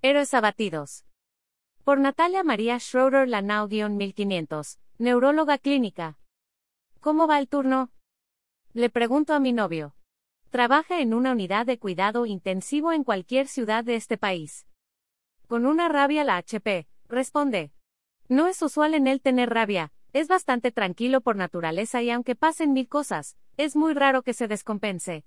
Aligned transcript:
Héroes 0.00 0.32
abatidos. 0.32 1.04
Por 1.82 1.98
Natalia 1.98 2.44
María 2.44 2.78
Schroeder 2.78 3.28
Lanao-1500, 3.28 4.78
neuróloga 4.98 5.58
clínica. 5.58 6.20
¿Cómo 7.00 7.26
va 7.26 7.40
el 7.40 7.48
turno? 7.48 7.90
Le 8.74 8.90
pregunto 8.90 9.34
a 9.34 9.40
mi 9.40 9.52
novio. 9.52 9.96
Trabaja 10.50 11.00
en 11.00 11.14
una 11.14 11.32
unidad 11.32 11.66
de 11.66 11.80
cuidado 11.80 12.26
intensivo 12.26 12.92
en 12.92 13.02
cualquier 13.02 13.48
ciudad 13.48 13.82
de 13.82 13.96
este 13.96 14.16
país. 14.16 14.68
Con 15.48 15.66
una 15.66 15.88
rabia 15.88 16.22
la 16.22 16.36
HP, 16.36 16.86
responde. 17.08 17.72
No 18.28 18.46
es 18.46 18.62
usual 18.62 18.94
en 18.94 19.08
él 19.08 19.20
tener 19.20 19.50
rabia, 19.50 19.90
es 20.12 20.28
bastante 20.28 20.70
tranquilo 20.70 21.22
por 21.22 21.34
naturaleza 21.34 22.02
y 22.02 22.10
aunque 22.10 22.36
pasen 22.36 22.72
mil 22.72 22.86
cosas, 22.86 23.36
es 23.56 23.74
muy 23.74 23.94
raro 23.94 24.22
que 24.22 24.32
se 24.32 24.46
descompense. 24.46 25.24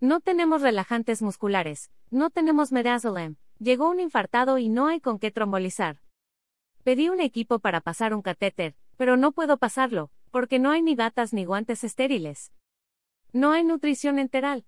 No 0.00 0.20
tenemos 0.20 0.62
relajantes 0.62 1.22
musculares, 1.22 1.90
no 2.10 2.30
tenemos 2.30 2.70
medazolam, 2.70 3.36
llegó 3.58 3.90
un 3.90 3.98
infartado 3.98 4.58
y 4.58 4.68
no 4.68 4.86
hay 4.86 5.00
con 5.00 5.18
qué 5.18 5.32
trombolizar. 5.32 6.00
Pedí 6.84 7.08
un 7.08 7.20
equipo 7.20 7.58
para 7.58 7.80
pasar 7.80 8.14
un 8.14 8.22
catéter, 8.22 8.76
pero 8.96 9.16
no 9.16 9.32
puedo 9.32 9.56
pasarlo, 9.56 10.10
porque 10.30 10.60
no 10.60 10.70
hay 10.70 10.82
ni 10.82 10.94
batas 10.94 11.32
ni 11.32 11.44
guantes 11.44 11.82
estériles. 11.82 12.52
No 13.32 13.50
hay 13.50 13.64
nutrición 13.64 14.20
enteral. 14.20 14.64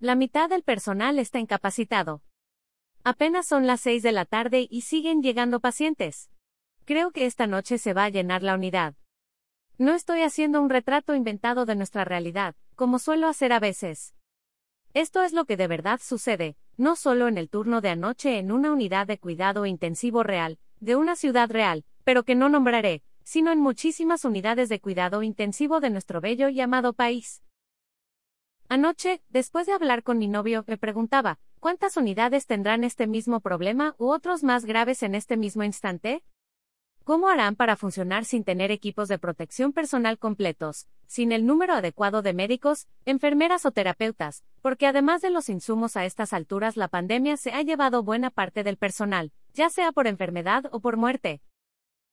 La 0.00 0.16
mitad 0.16 0.50
del 0.50 0.64
personal 0.64 1.20
está 1.20 1.38
incapacitado. 1.38 2.22
Apenas 3.04 3.46
son 3.46 3.68
las 3.68 3.80
seis 3.80 4.02
de 4.02 4.10
la 4.10 4.24
tarde 4.24 4.66
y 4.68 4.80
siguen 4.80 5.22
llegando 5.22 5.60
pacientes. 5.60 6.30
Creo 6.84 7.12
que 7.12 7.26
esta 7.26 7.46
noche 7.46 7.78
se 7.78 7.94
va 7.94 8.04
a 8.04 8.10
llenar 8.10 8.42
la 8.42 8.54
unidad. 8.54 8.96
No 9.78 9.92
estoy 9.94 10.22
haciendo 10.22 10.60
un 10.60 10.68
retrato 10.68 11.14
inventado 11.14 11.64
de 11.64 11.76
nuestra 11.76 12.04
realidad, 12.04 12.56
como 12.74 12.98
suelo 12.98 13.28
hacer 13.28 13.52
a 13.52 13.60
veces. 13.60 14.14
Esto 14.94 15.24
es 15.24 15.32
lo 15.32 15.44
que 15.44 15.56
de 15.56 15.66
verdad 15.66 16.00
sucede, 16.00 16.56
no 16.76 16.94
solo 16.94 17.26
en 17.26 17.36
el 17.36 17.50
turno 17.50 17.80
de 17.80 17.88
anoche 17.88 18.38
en 18.38 18.52
una 18.52 18.72
unidad 18.72 19.08
de 19.08 19.18
cuidado 19.18 19.66
intensivo 19.66 20.22
real, 20.22 20.60
de 20.78 20.94
una 20.94 21.16
ciudad 21.16 21.50
real, 21.50 21.84
pero 22.04 22.22
que 22.22 22.36
no 22.36 22.48
nombraré, 22.48 23.02
sino 23.24 23.50
en 23.50 23.58
muchísimas 23.58 24.24
unidades 24.24 24.68
de 24.68 24.80
cuidado 24.80 25.24
intensivo 25.24 25.80
de 25.80 25.90
nuestro 25.90 26.20
bello 26.20 26.48
y 26.48 26.60
amado 26.60 26.92
país. 26.92 27.42
Anoche, 28.68 29.20
después 29.30 29.66
de 29.66 29.72
hablar 29.72 30.04
con 30.04 30.18
mi 30.18 30.28
novio, 30.28 30.64
me 30.68 30.78
preguntaba, 30.78 31.40
¿cuántas 31.58 31.96
unidades 31.96 32.46
tendrán 32.46 32.84
este 32.84 33.08
mismo 33.08 33.40
problema 33.40 33.96
u 33.98 34.12
otros 34.12 34.44
más 34.44 34.64
graves 34.64 35.02
en 35.02 35.16
este 35.16 35.36
mismo 35.36 35.64
instante? 35.64 36.22
¿Cómo 37.04 37.28
harán 37.28 37.54
para 37.54 37.76
funcionar 37.76 38.24
sin 38.24 38.44
tener 38.44 38.70
equipos 38.70 39.08
de 39.08 39.18
protección 39.18 39.74
personal 39.74 40.18
completos, 40.18 40.88
sin 41.06 41.32
el 41.32 41.44
número 41.44 41.74
adecuado 41.74 42.22
de 42.22 42.32
médicos, 42.32 42.88
enfermeras 43.04 43.66
o 43.66 43.72
terapeutas? 43.72 44.42
Porque 44.62 44.86
además 44.86 45.20
de 45.20 45.28
los 45.28 45.50
insumos 45.50 45.98
a 45.98 46.06
estas 46.06 46.32
alturas 46.32 46.78
la 46.78 46.88
pandemia 46.88 47.36
se 47.36 47.52
ha 47.52 47.60
llevado 47.60 48.02
buena 48.02 48.30
parte 48.30 48.64
del 48.64 48.78
personal, 48.78 49.32
ya 49.52 49.68
sea 49.68 49.92
por 49.92 50.06
enfermedad 50.06 50.64
o 50.72 50.80
por 50.80 50.96
muerte. 50.96 51.42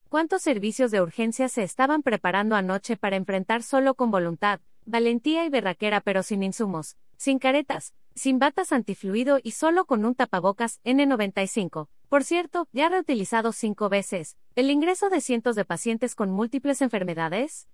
¿Cuántos 0.10 0.42
servicios 0.42 0.92
de 0.92 1.00
urgencia 1.00 1.48
se 1.48 1.64
estaban 1.64 2.04
preparando 2.04 2.58
anoche 2.58 2.98
para 2.98 3.16
enfrentar 3.16 3.64
solo 3.64 3.96
con 3.96 4.12
voluntad, 4.12 4.60
valentía 4.86 5.46
y 5.46 5.50
berraquera 5.50 6.02
pero 6.02 6.22
sin 6.22 6.44
insumos, 6.44 6.98
sin 7.16 7.40
caretas, 7.40 7.94
sin 8.14 8.40
batas 8.40 8.74
antifluido 8.74 9.40
y 9.42 9.52
solo 9.52 9.86
con 9.86 10.04
un 10.04 10.16
tapabocas 10.16 10.82
N95? 10.84 11.88
Por 12.12 12.26
cierto, 12.26 12.68
ya 12.74 12.90
reutilizado 12.90 13.54
cinco 13.54 13.88
veces, 13.88 14.36
el 14.56 14.70
ingreso 14.70 15.10
de 15.10 15.22
cientos 15.22 15.56
de 15.56 15.64
pacientes 15.64 16.14
con 16.14 16.30
múltiples 16.30 16.82
enfermedades. 16.82 17.70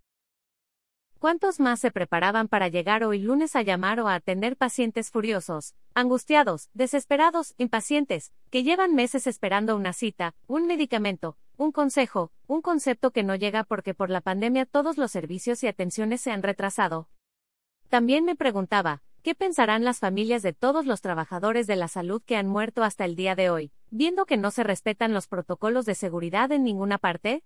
¿Cuántos 1.18 1.60
más 1.60 1.80
se 1.80 1.90
preparaban 1.90 2.48
para 2.48 2.68
llegar 2.68 3.04
hoy 3.04 3.18
lunes 3.18 3.56
a 3.56 3.64
llamar 3.64 4.00
o 4.00 4.08
a 4.08 4.14
atender 4.14 4.56
pacientes 4.56 5.10
furiosos, 5.10 5.74
angustiados, 5.96 6.70
desesperados, 6.76 7.56
impacientes, 7.58 8.32
que 8.52 8.62
llevan 8.62 8.94
meses 8.94 9.26
esperando 9.26 9.76
una 9.76 9.92
cita, 9.92 10.36
un 10.46 10.68
medicamento, 10.68 11.36
un 11.58 11.72
consejo, 11.72 12.32
un 12.46 12.62
concepto 12.62 13.10
que 13.10 13.24
no 13.24 13.34
llega 13.34 13.64
porque 13.64 13.96
por 13.96 14.12
la 14.12 14.22
pandemia 14.22 14.68
todos 14.68 15.00
los 15.00 15.10
servicios 15.10 15.64
y 15.64 15.68
atenciones 15.68 16.22
se 16.22 16.30
han 16.30 16.44
retrasado? 16.44 17.10
También 17.90 18.24
me 18.24 18.36
preguntaba, 18.36 19.02
¿qué 19.22 19.36
pensarán 19.36 19.84
las 19.84 20.00
familias 20.00 20.42
de 20.42 20.54
todos 20.54 20.86
los 20.86 21.02
trabajadores 21.02 21.68
de 21.68 21.76
la 21.76 21.88
salud 21.88 22.22
que 22.26 22.36
han 22.36 22.48
muerto 22.48 22.84
hasta 22.84 23.06
el 23.06 23.16
día 23.16 23.36
de 23.36 23.50
hoy? 23.50 23.72
viendo 23.90 24.26
que 24.26 24.38
no 24.38 24.52
se 24.52 24.64
respetan 24.64 25.14
los 25.14 25.28
protocolos 25.28 25.86
de 25.86 25.96
seguridad 25.96 26.52
en 26.52 26.64
ninguna 26.64 26.98
parte? 26.98 27.44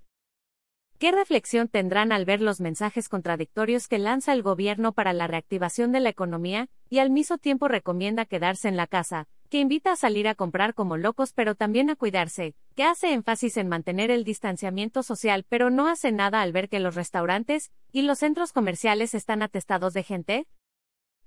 ¿Qué 0.98 1.12
reflexión 1.12 1.68
tendrán 1.68 2.12
al 2.12 2.26
ver 2.26 2.42
los 2.42 2.62
mensajes 2.62 3.10
contradictorios 3.10 3.88
que 3.88 3.98
lanza 3.98 4.34
el 4.34 4.44
gobierno 4.44 4.94
para 4.94 5.14
la 5.14 5.26
reactivación 5.26 5.92
de 5.92 6.00
la 6.00 6.10
economía, 6.10 6.70
y 6.90 7.00
al 7.00 7.10
mismo 7.10 7.40
tiempo 7.40 7.68
recomienda 7.68 8.26
quedarse 8.26 8.68
en 8.68 8.78
la 8.78 8.86
casa, 8.86 9.28
que 9.50 9.60
invita 9.60 9.94
a 9.94 9.96
salir 9.96 10.28
a 10.28 10.36
comprar 10.36 10.76
como 10.76 10.98
locos 10.98 11.34
pero 11.34 11.56
también 11.56 11.90
a 11.90 11.96
cuidarse, 11.96 12.54
que 12.76 12.84
hace 12.84 13.14
énfasis 13.14 13.58
en 13.58 13.68
mantener 13.68 14.12
el 14.12 14.24
distanciamiento 14.24 15.02
social 15.02 15.44
pero 15.50 15.72
no 15.72 15.88
hace 15.88 16.12
nada 16.12 16.42
al 16.42 16.54
ver 16.54 16.70
que 16.70 16.80
los 16.80 16.94
restaurantes 16.94 17.72
y 17.92 18.04
los 18.04 18.20
centros 18.20 18.54
comerciales 18.54 19.16
están 19.16 19.42
atestados 19.42 19.94
de 19.94 20.04
gente? 20.04 20.48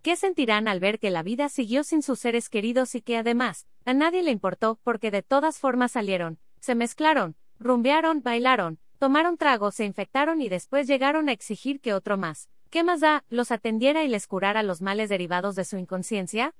¿Qué 0.04 0.16
sentirán 0.16 0.68
al 0.68 0.80
ver 0.80 0.98
que 0.98 1.08
la 1.08 1.22
vida 1.22 1.48
siguió 1.48 1.82
sin 1.82 2.02
sus 2.02 2.18
seres 2.18 2.50
queridos 2.50 2.94
y 2.94 3.00
que 3.00 3.16
además, 3.16 3.66
a 3.86 3.94
nadie 3.94 4.22
le 4.22 4.32
importó 4.32 4.78
porque 4.82 5.10
de 5.10 5.22
todas 5.22 5.58
formas 5.58 5.92
salieron, 5.92 6.38
se 6.60 6.74
mezclaron, 6.74 7.36
rumbearon, 7.58 8.22
bailaron, 8.22 8.78
tomaron 8.98 9.38
tragos, 9.38 9.76
se 9.76 9.86
infectaron 9.86 10.42
y 10.42 10.50
después 10.50 10.86
llegaron 10.86 11.30
a 11.30 11.32
exigir 11.32 11.80
que 11.80 11.94
otro 11.94 12.18
más, 12.18 12.50
¿qué 12.68 12.84
más 12.84 13.00
da?, 13.00 13.24
los 13.30 13.50
atendiera 13.50 14.04
y 14.04 14.08
les 14.08 14.26
curara 14.26 14.62
los 14.62 14.82
males 14.82 15.08
derivados 15.08 15.54
de 15.54 15.64
su 15.64 15.78
inconsciencia? 15.78 16.54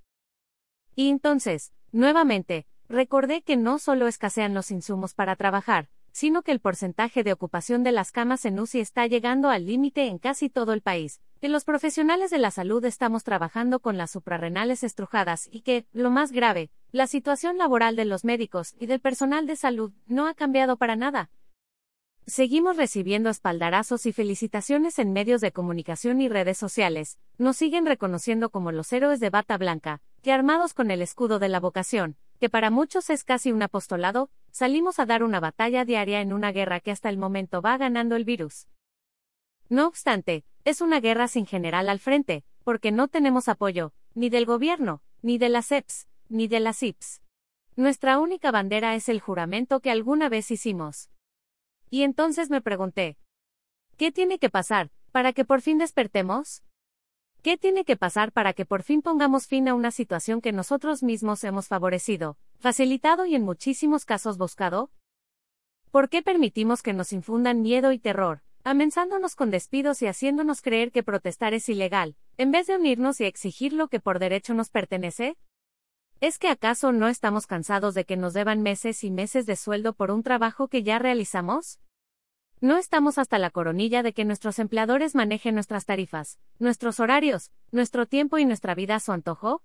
Y 0.96 1.10
entonces, 1.10 1.74
nuevamente, 1.92 2.66
recordé 2.88 3.42
que 3.42 3.58
no 3.58 3.78
solo 3.78 4.08
escasean 4.08 4.54
los 4.54 4.70
insumos 4.70 5.12
para 5.12 5.36
trabajar, 5.36 5.90
sino 6.14 6.42
que 6.42 6.52
el 6.52 6.60
porcentaje 6.60 7.24
de 7.24 7.32
ocupación 7.32 7.82
de 7.82 7.90
las 7.90 8.12
camas 8.12 8.44
en 8.44 8.60
UCI 8.60 8.78
está 8.78 9.04
llegando 9.08 9.50
al 9.50 9.66
límite 9.66 10.06
en 10.06 10.18
casi 10.18 10.48
todo 10.48 10.72
el 10.72 10.80
país, 10.80 11.20
que 11.40 11.48
los 11.48 11.64
profesionales 11.64 12.30
de 12.30 12.38
la 12.38 12.52
salud 12.52 12.84
estamos 12.84 13.24
trabajando 13.24 13.80
con 13.80 13.98
las 13.98 14.12
suprarrenales 14.12 14.84
estrujadas 14.84 15.48
y 15.50 15.62
que, 15.62 15.86
lo 15.92 16.10
más 16.10 16.30
grave, 16.30 16.70
la 16.92 17.08
situación 17.08 17.58
laboral 17.58 17.96
de 17.96 18.04
los 18.04 18.24
médicos 18.24 18.76
y 18.78 18.86
del 18.86 19.00
personal 19.00 19.48
de 19.48 19.56
salud 19.56 19.92
no 20.06 20.28
ha 20.28 20.34
cambiado 20.34 20.76
para 20.76 20.94
nada. 20.94 21.30
Seguimos 22.26 22.76
recibiendo 22.76 23.28
espaldarazos 23.28 24.06
y 24.06 24.12
felicitaciones 24.12 25.00
en 25.00 25.12
medios 25.12 25.40
de 25.40 25.50
comunicación 25.50 26.20
y 26.20 26.28
redes 26.28 26.56
sociales, 26.56 27.18
nos 27.38 27.56
siguen 27.56 27.86
reconociendo 27.86 28.50
como 28.50 28.70
los 28.70 28.92
héroes 28.92 29.18
de 29.18 29.30
bata 29.30 29.58
blanca, 29.58 30.00
que 30.22 30.32
armados 30.32 30.74
con 30.74 30.92
el 30.92 31.02
escudo 31.02 31.40
de 31.40 31.48
la 31.48 31.58
vocación, 31.58 32.16
que 32.38 32.48
para 32.48 32.70
muchos 32.70 33.10
es 33.10 33.24
casi 33.24 33.50
un 33.50 33.62
apostolado, 33.62 34.30
salimos 34.54 35.00
a 35.00 35.04
dar 35.04 35.24
una 35.24 35.40
batalla 35.40 35.84
diaria 35.84 36.20
en 36.20 36.32
una 36.32 36.52
guerra 36.52 36.78
que 36.78 36.92
hasta 36.92 37.08
el 37.08 37.18
momento 37.18 37.60
va 37.60 37.76
ganando 37.76 38.14
el 38.14 38.24
virus. 38.24 38.68
No 39.68 39.88
obstante, 39.88 40.44
es 40.64 40.80
una 40.80 41.00
guerra 41.00 41.26
sin 41.26 41.44
general 41.44 41.88
al 41.88 41.98
frente, 41.98 42.44
porque 42.62 42.92
no 42.92 43.08
tenemos 43.08 43.48
apoyo, 43.48 43.92
ni 44.14 44.30
del 44.30 44.46
gobierno, 44.46 45.02
ni 45.22 45.38
de 45.38 45.48
las 45.48 45.72
EPS, 45.72 46.06
ni 46.28 46.46
de 46.46 46.60
las 46.60 46.84
IPS. 46.84 47.20
Nuestra 47.74 48.20
única 48.20 48.52
bandera 48.52 48.94
es 48.94 49.08
el 49.08 49.18
juramento 49.18 49.80
que 49.80 49.90
alguna 49.90 50.28
vez 50.28 50.52
hicimos. 50.52 51.10
Y 51.90 52.04
entonces 52.04 52.48
me 52.48 52.60
pregunté, 52.60 53.18
¿qué 53.96 54.12
tiene 54.12 54.38
que 54.38 54.50
pasar, 54.50 54.92
para 55.10 55.32
que 55.32 55.44
por 55.44 55.62
fin 55.62 55.78
despertemos? 55.78 56.62
¿Qué 57.42 57.58
tiene 57.58 57.84
que 57.84 57.96
pasar 57.96 58.30
para 58.30 58.52
que 58.52 58.64
por 58.64 58.84
fin 58.84 59.02
pongamos 59.02 59.48
fin 59.48 59.66
a 59.68 59.74
una 59.74 59.90
situación 59.90 60.40
que 60.40 60.52
nosotros 60.52 61.02
mismos 61.02 61.42
hemos 61.42 61.66
favorecido, 61.66 62.38
facilitado 62.64 63.26
y 63.26 63.34
en 63.34 63.42
muchísimos 63.42 64.06
casos 64.06 64.38
buscado? 64.38 64.90
¿Por 65.90 66.08
qué 66.08 66.22
permitimos 66.22 66.80
que 66.80 66.94
nos 66.94 67.12
infundan 67.12 67.60
miedo 67.60 67.92
y 67.92 67.98
terror, 67.98 68.40
amenazándonos 68.62 69.36
con 69.36 69.50
despidos 69.50 70.00
y 70.00 70.06
haciéndonos 70.06 70.62
creer 70.62 70.90
que 70.90 71.02
protestar 71.02 71.52
es 71.52 71.68
ilegal, 71.68 72.16
en 72.38 72.52
vez 72.52 72.66
de 72.66 72.76
unirnos 72.76 73.20
y 73.20 73.26
exigir 73.26 73.74
lo 73.74 73.88
que 73.88 74.00
por 74.00 74.18
derecho 74.18 74.54
nos 74.54 74.70
pertenece? 74.70 75.36
¿Es 76.20 76.38
que 76.38 76.48
acaso 76.48 76.90
no 76.90 77.08
estamos 77.08 77.46
cansados 77.46 77.92
de 77.92 78.06
que 78.06 78.16
nos 78.16 78.32
deban 78.32 78.62
meses 78.62 79.04
y 79.04 79.10
meses 79.10 79.44
de 79.44 79.56
sueldo 79.56 79.92
por 79.92 80.10
un 80.10 80.22
trabajo 80.22 80.68
que 80.68 80.82
ya 80.82 80.98
realizamos? 80.98 81.80
No 82.62 82.78
estamos 82.78 83.18
hasta 83.18 83.38
la 83.38 83.50
coronilla 83.50 84.02
de 84.02 84.14
que 84.14 84.24
nuestros 84.24 84.58
empleadores 84.58 85.14
manejen 85.14 85.54
nuestras 85.54 85.84
tarifas, 85.84 86.38
nuestros 86.58 86.98
horarios, 86.98 87.50
nuestro 87.72 88.06
tiempo 88.06 88.38
y 88.38 88.46
nuestra 88.46 88.74
vida 88.74 88.94
a 88.94 89.00
su 89.00 89.12
antojo. 89.12 89.62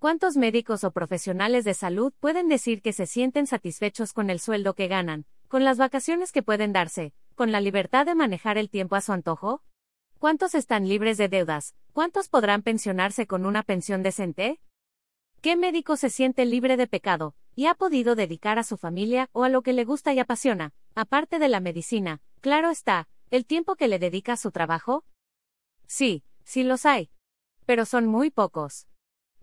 ¿Cuántos 0.00 0.38
médicos 0.38 0.82
o 0.84 0.92
profesionales 0.92 1.66
de 1.66 1.74
salud 1.74 2.14
pueden 2.20 2.48
decir 2.48 2.80
que 2.80 2.94
se 2.94 3.04
sienten 3.04 3.46
satisfechos 3.46 4.14
con 4.14 4.30
el 4.30 4.40
sueldo 4.40 4.72
que 4.72 4.88
ganan, 4.88 5.26
con 5.46 5.62
las 5.62 5.76
vacaciones 5.76 6.32
que 6.32 6.42
pueden 6.42 6.72
darse, 6.72 7.12
con 7.34 7.52
la 7.52 7.60
libertad 7.60 8.06
de 8.06 8.14
manejar 8.14 8.56
el 8.56 8.70
tiempo 8.70 8.96
a 8.96 9.02
su 9.02 9.12
antojo? 9.12 9.62
¿Cuántos 10.18 10.54
están 10.54 10.88
libres 10.88 11.18
de 11.18 11.28
deudas? 11.28 11.74
¿Cuántos 11.92 12.30
podrán 12.30 12.62
pensionarse 12.62 13.26
con 13.26 13.44
una 13.44 13.62
pensión 13.62 14.02
decente? 14.02 14.58
¿Qué 15.42 15.54
médico 15.54 15.98
se 15.98 16.08
siente 16.08 16.46
libre 16.46 16.78
de 16.78 16.86
pecado, 16.86 17.34
y 17.54 17.66
ha 17.66 17.74
podido 17.74 18.14
dedicar 18.14 18.58
a 18.58 18.64
su 18.64 18.78
familia 18.78 19.28
o 19.32 19.44
a 19.44 19.50
lo 19.50 19.60
que 19.60 19.74
le 19.74 19.84
gusta 19.84 20.14
y 20.14 20.18
apasiona, 20.18 20.72
aparte 20.94 21.38
de 21.38 21.50
la 21.50 21.60
medicina, 21.60 22.22
claro 22.40 22.70
está, 22.70 23.06
el 23.30 23.44
tiempo 23.44 23.76
que 23.76 23.86
le 23.86 23.98
dedica 23.98 24.32
a 24.32 24.38
su 24.38 24.50
trabajo? 24.50 25.04
Sí, 25.86 26.24
sí 26.42 26.62
los 26.62 26.86
hay. 26.86 27.10
Pero 27.66 27.84
son 27.84 28.06
muy 28.06 28.30
pocos. 28.30 28.86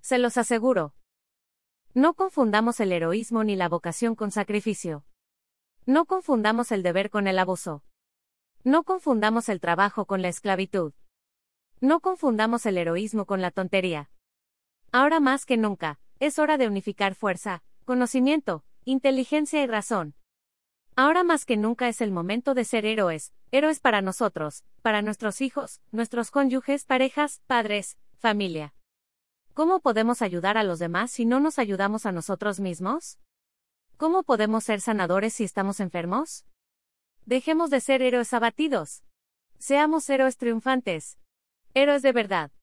Se 0.07 0.19
los 0.19 0.37
aseguro. 0.37 0.93
No 1.93 2.13
confundamos 2.13 2.79
el 2.79 2.93
heroísmo 2.93 3.43
ni 3.43 3.57
la 3.57 3.67
vocación 3.67 4.15
con 4.15 4.31
sacrificio. 4.31 5.03
No 5.85 6.05
confundamos 6.05 6.71
el 6.71 6.81
deber 6.81 7.09
con 7.09 7.27
el 7.27 7.37
abuso. 7.37 7.83
No 8.63 8.85
confundamos 8.85 9.49
el 9.49 9.59
trabajo 9.59 10.05
con 10.05 10.21
la 10.21 10.29
esclavitud. 10.29 10.93
No 11.81 11.99
confundamos 11.99 12.65
el 12.65 12.77
heroísmo 12.77 13.25
con 13.25 13.41
la 13.41 13.51
tontería. 13.51 14.09
Ahora 14.93 15.19
más 15.19 15.45
que 15.45 15.57
nunca, 15.57 15.99
es 16.21 16.39
hora 16.39 16.57
de 16.57 16.67
unificar 16.67 17.13
fuerza, 17.13 17.61
conocimiento, 17.83 18.63
inteligencia 18.85 19.61
y 19.61 19.67
razón. 19.67 20.15
Ahora 20.95 21.25
más 21.25 21.43
que 21.43 21.57
nunca 21.57 21.89
es 21.89 21.99
el 21.99 22.11
momento 22.11 22.53
de 22.53 22.63
ser 22.63 22.85
héroes, 22.85 23.33
héroes 23.51 23.81
para 23.81 24.01
nosotros, 24.01 24.63
para 24.81 25.01
nuestros 25.01 25.41
hijos, 25.41 25.81
nuestros 25.91 26.31
cónyuges, 26.31 26.85
parejas, 26.85 27.41
padres, 27.45 27.97
familia. 28.15 28.73
¿Cómo 29.57 29.79
podemos 29.79 30.21
ayudar 30.21 30.55
a 30.55 30.63
los 30.63 30.77
demás 30.77 31.09
si 31.09 31.25
no 31.25 31.39
nos 31.39 31.57
ayudamos 31.57 32.05
a 32.05 32.11
nosotros 32.11 32.59
mismos? 32.59 33.17
¿Cómo 33.97 34.21
podemos 34.21 34.63
ser 34.65 34.81
sanadores 34.81 35.33
si 35.33 35.45
estamos 35.45 35.79
enfermos? 35.79 36.45
Dejemos 37.25 37.71
de 37.71 37.81
ser 37.81 38.03
héroes 38.03 38.31
abatidos. 38.35 39.03
Seamos 39.57 40.07
héroes 40.11 40.37
triunfantes. 40.37 41.17
Héroes 41.73 42.03
de 42.03 42.11
verdad. 42.11 42.51